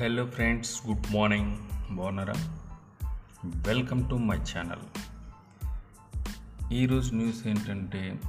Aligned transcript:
Hello 0.00 0.26
friends 0.26 0.86
good 0.86 1.14
morning 1.14 1.56
బాగున్నారా? 1.96 2.34
Welcome 3.44 4.10
to 4.10 4.14
my 4.14 4.36
channel 4.36 4.82
ఈరోజు 6.72 7.14
news 7.14 7.46
ఏంటంటే 7.46 8.20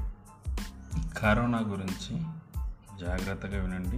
కరోనా 1.18 1.60
గురించి 1.60 2.22
జాగ్రత్తగా 3.00 3.62
వినండి. 3.62 3.98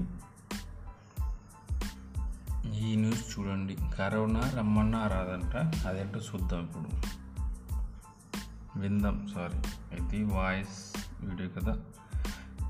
ఈ 2.79 2.95
న్యూస్ 2.95 3.39
చూడండి. 3.39 3.77
కరోనా 3.97 4.49
రమ్మన్నా 4.57 5.07
రాదంట. 5.07 5.85
అదేంటో 5.87 6.19
చూద్దాం 6.19 6.63
ఇప్పుడు. 6.63 6.89
విందాం 8.79 9.31
సారీ 9.35 9.59
ఇది 9.97 10.23
వాయిస్ 10.23 10.97
వీడియో 11.21 11.49
కదా. 11.49 11.77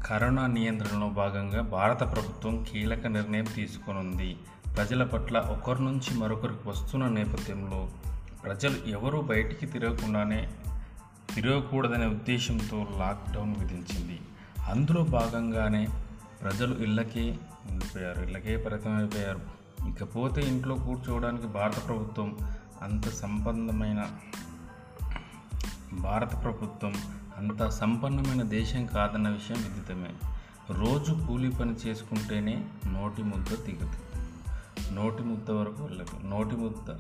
కరోనా 0.10 0.48
నియంత్రణలో 0.48 1.10
భాగంగా 1.10 1.62
భారత 1.62 2.00
ప్రభుత్వం 2.00 2.66
కీలక 2.72 3.08
నిర్ణయం 3.08 3.44
తీసుకొనుంది. 3.44 4.38
ప్రజల 4.76 5.04
పట్ల 5.04 5.40
ఒకరి 5.40 5.84
నుంచి 5.84 6.18
మరొకరికి 6.18 6.70
వస్తున్న 6.70 7.08
నేపథ్యంలో 7.08 7.90
ప్రజలు 8.44 8.90
ఎవరూ 8.90 9.22
బయటికి 9.22 9.66
తిరగకుండానే 9.66 10.50
తిరగకూడదనే 11.36 12.06
ఉద్దేశంతో 12.06 12.88
లాక్డౌన్ 12.98 13.56
విధించింది. 13.60 14.20
అందులో 14.66 15.04
భాగంగానే 15.04 15.88
ప్రజలు 16.42 16.84
ఇళ్ళకే 16.84 17.38
ఉండిపోయారు 17.70 18.22
ఇళ్ళకే 18.22 18.58
పరితమైపోయారు 18.58 19.40
ఇకపోతే 19.90 20.42
ఇంట్లో 20.42 20.76
కూర్చోవడానికి 20.76 21.48
భారత 21.48 21.88
ప్రభుత్వం 21.88 22.38
అంత 22.82 23.10
సంబంధమైన 23.10 24.06
భారత 25.94 26.44
ప్రభుత్వం 26.44 26.94
అంత 27.40 27.70
సంపన్నమైన 27.70 28.42
దేశం 28.42 28.86
కాదన్న 28.86 29.30
విషయం 29.30 29.58
విదితమే. 29.58 30.14
రోజు 30.72 31.28
కూలీ 31.28 31.50
పని 31.50 31.72
చేసుకుంటేనే 31.72 32.66
నోటి 32.88 33.24
ముద్ద 33.24 33.48
దిగదు. 33.66 33.94
నోటి 34.94 35.24
ముద్ద 35.24 35.52
వరకు 35.52 35.84
వెళ్ళదు. 35.84 36.28
నోటి 36.28 36.56
ముద్ద. 36.56 36.98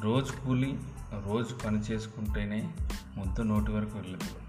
రోజు 0.00 0.32
కూలి 0.32 0.78
రోజు 1.26 1.54
పని 1.54 1.78
చేసుకుంటేనే 1.78 2.72
ముద్ద 3.16 3.40
నోటి 3.40 3.72
వరకు 3.72 3.98
వెళ్ళదు. 3.98 4.40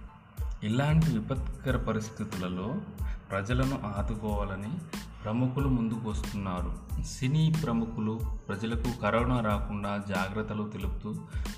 ఇలాంటి 0.65 1.17
విపత్కర 1.17 1.77
పరిస్థితులలో 1.77 2.75
ప్రజలను 3.31 3.79
ఆదుకోవాలని 3.97 4.71
ప్రముఖులు 5.23 5.69
ముందుకు 5.69 6.09
వస్తున్నారు. 6.09 6.77
సినీ 7.03 7.53
ప్రముఖులు 7.63 8.19
ప్రజలకు 8.47 9.01
కరోనా 9.01 9.39
రాకుండా 9.39 10.03
జాగ్రత్తలు 10.09 10.69
తెలుపుతూ 10.69 11.15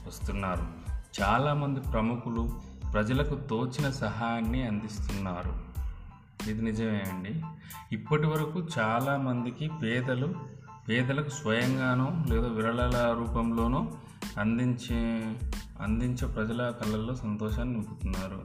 వస్తున్నారు. 0.07 0.93
చాలామంది 1.21 1.79
ప్రముఖులు 1.79 2.72
ప్రజలకు 2.93 3.35
తోచిన 3.35 3.89
సహాయాన్ని 3.89 4.67
అందిస్తున్నారు. 4.67 5.73
ఇది 6.49 6.61
నిజమే 6.61 7.03
అండి. 7.13 7.41
ఇప్పటి 7.91 8.25
వరకు 8.27 8.67
చాలామందికి 8.79 9.69
పేదలు 9.83 10.33
పేదలకు 10.89 11.29
స్వయంగానో 11.29 12.23
లేదా 12.29 12.47
విరళాల 12.47 13.15
రూపంలోనో 13.19 13.91
అందించే 14.37 15.35
అందించే 15.81 16.27
ప్రజల 16.27 16.73
కళ్ళల్లో 16.81 17.15
సంతోషాన్ని 17.15 17.73
నింపుతున్నారు. 17.73 18.41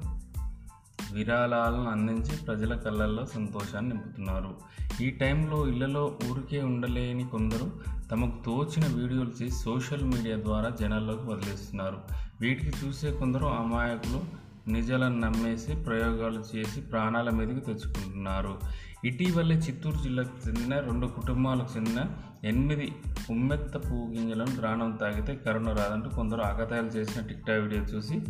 విరాళాలను 1.13 1.91
అందించి 1.91 2.37
ప్రజల 2.47 2.75
కళ్ళల్లో 2.75 3.27
సంతోషాన్ని 3.27 3.91
నింపుతున్నారు. 3.91 4.55
ఈ 5.03 5.11
టైంలో 5.11 5.67
ఇళ్ళలో 5.67 6.19
ఊరికే 6.31 6.63
ఉండలేని 6.63 7.29
కొందరు 7.29 7.71
తమకు 8.11 8.45
తోచిన 8.47 9.01
వీడియోలు 9.01 9.43
చేసి 9.43 9.51
సోషల్ 9.51 10.05
మీడియా 10.05 10.37
ద్వారా 10.37 10.69
జనాల్లోకి 10.71 11.31
వదిలేస్తున్నారు. 11.31 11.99
వీటికి 12.41 12.87
చూసే 12.87 13.11
కొందరు 13.13 13.45
అమాయకులు 13.45 14.48
నిజాలను 14.69 15.21
నమ్మేసి 15.21 15.75
ప్రయోగాలు 15.75 16.57
చేసి 16.57 16.81
ప్రాణాల 16.81 17.31
మీదకి 17.31 17.61
తెచ్చుకుంటున్నారు. 17.61 18.61
ఇటీవలే 19.05 19.55
చిత్తూరు 19.55 20.03
జిల్లాకు 20.03 20.49
చెందిన 20.49 20.79
రెండు 20.79 21.07
కుటుంబాలకు 21.07 21.69
చెందిన 21.77 22.05
ఎనిమిది 22.45 22.93
ఉమ్మెత్త 23.31 23.77
పువ్వు 23.77 24.15
గింజలను 24.15 24.57
ప్రాణం 24.61 24.99
తాగితే 25.01 25.35
కరోనా 25.35 25.73
రాదంటూ 25.73 26.11
కొందరు 26.11 26.41
ఆకతాయిలు 26.41 26.87
చేసిన 26.87 27.23
టిక్టాక్ 27.23 27.63
వీడియో 27.63 27.83
చూసి 27.83 28.21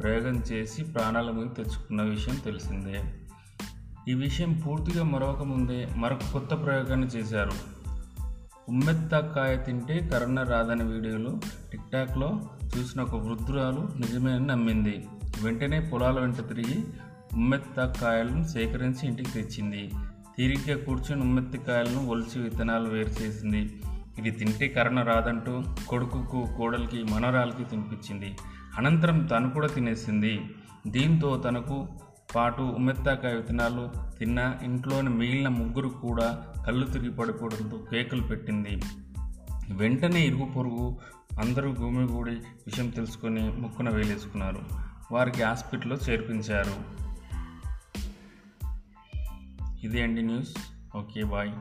ప్రయోగం 0.00 0.34
చేసి 0.34 0.84
ప్రాణాల 0.84 1.30
మీద 1.30 1.46
తెచ్చుకున్న 1.56 2.02
విషయం 2.02 2.36
తెలిసిందే. 2.44 3.02
ఈ 4.08 4.14
విషయం 4.14 4.62
పూర్తిగా 4.66 5.04
మరొక 5.04 5.42
ముందే 5.42 5.88
మరొక 5.96 6.20
కొత్త 6.32 6.64
ప్రయోగాన్ని 6.64 7.06
చేశారు. 7.06 7.78
ఉమ్మెత్తాకాయ 8.68 9.56
తింటే 9.56 10.10
కరోనా 10.12 10.42
రాదని 10.42 10.84
వీడియోలు 10.84 11.40
టిక్టాక్లో 11.72 12.40
చూసిన 12.78 13.02
ఒక 13.02 13.14
వృద్ధురాలు 13.14 13.88
నిజమే 13.96 14.32
అని 14.32 14.46
నమ్మింది. 14.46 15.04
వెంటనే 15.44 15.80
పొలాల 15.80 16.20
వెంట 16.20 16.36
తిరిగి 16.36 16.84
ఉమ్మెత్తకాయలను 17.34 18.44
సేకరించి 18.44 19.08
ఇంటికి 19.08 19.30
తెచ్చింది. 19.30 19.90
తీరిగ్గా 20.36 20.84
కూర్చొని 20.84 21.20
ఉమ్మెత్తకాయలను 21.20 22.06
ఒలిచి 22.06 22.42
విత్తనాలు 22.42 22.88
వేరు 22.88 23.22
చేసింది. 23.22 23.82
ఇది 24.18 24.30
తింటే 24.30 24.68
కరణ 24.68 25.02
రాదంటూ 25.02 25.62
కొడుకుకు 25.88 26.48
కోడలికి 26.56 27.02
మనరాలకి 27.02 27.64
తినిపించింది. 27.64 28.36
అనంతరం 28.78 29.26
తను 29.26 29.50
కూడా 29.50 29.66
తినేసింది. 29.66 30.40
దీంతో 30.86 31.36
తనకు 31.36 31.86
పాటు 32.36 32.62
ఉమ్మెత్తాకాయ 32.62 33.34
విత్తనాలు 33.34 33.90
తిన్న 34.18 34.54
ఇంట్లోని 34.62 35.08
మిగిలిన 35.08 35.48
ముగ్గురు 35.48 35.88
కూడా 35.88 36.46
కళ్ళు 36.66 36.86
తిరిగి 36.86 37.10
పడిపోవడంతో 37.10 37.78
కేకులు 37.90 38.22
పెట్టింది. 38.22 38.82
వెంటనే 39.70 40.26
ఇరుగు 40.26 40.44
పొరుగు 40.44 40.98
అందరూ 41.40 41.74
గుమిగూడి 41.80 42.30
విషయం 42.30 42.90
తెలుసుకొని 42.90 43.50
ముక్కున 43.50 43.90
వేలేసుకున్నారు. 43.90 44.87
వారికి 45.12 45.42
హాస్పిటల్లో 45.42 45.96
చేర్పించారు. 45.96 46.74
ఇదే 49.82 50.02
అండి 50.02 50.22
న్యూస్. 50.22 50.56
Okay 50.96 51.24
bye. 51.24 51.52